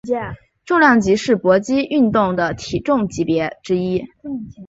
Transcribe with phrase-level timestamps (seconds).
[0.65, 4.03] 重量级是搏击运动的体重级别之一。